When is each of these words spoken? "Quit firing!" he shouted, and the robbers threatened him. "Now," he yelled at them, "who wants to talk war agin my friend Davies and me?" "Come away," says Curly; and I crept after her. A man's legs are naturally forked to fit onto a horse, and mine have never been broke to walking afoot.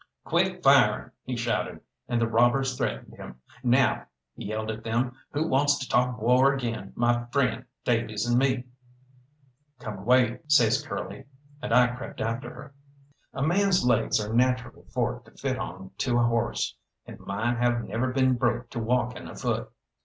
"Quit 0.23 0.63
firing!" 0.63 1.11
he 1.25 1.35
shouted, 1.35 1.79
and 2.09 2.19
the 2.19 2.25
robbers 2.27 2.75
threatened 2.75 3.13
him. 3.15 3.35
"Now," 3.61 4.07
he 4.35 4.45
yelled 4.45 4.71
at 4.71 4.83
them, 4.83 5.15
"who 5.31 5.47
wants 5.47 5.77
to 5.77 5.87
talk 5.87 6.19
war 6.19 6.55
agin 6.55 6.91
my 6.95 7.25
friend 7.25 7.65
Davies 7.85 8.25
and 8.25 8.35
me?" 8.39 8.63
"Come 9.77 9.99
away," 9.99 10.39
says 10.47 10.81
Curly; 10.83 11.25
and 11.61 11.71
I 11.71 11.85
crept 11.85 12.19
after 12.19 12.49
her. 12.51 12.73
A 13.31 13.43
man's 13.43 13.85
legs 13.85 14.19
are 14.19 14.33
naturally 14.33 14.87
forked 14.91 15.25
to 15.25 15.31
fit 15.33 15.59
onto 15.59 16.17
a 16.17 16.23
horse, 16.23 16.75
and 17.05 17.19
mine 17.19 17.57
have 17.57 17.87
never 17.87 18.11
been 18.11 18.33
broke 18.37 18.71
to 18.71 18.79
walking 18.79 19.27
afoot. 19.27 19.71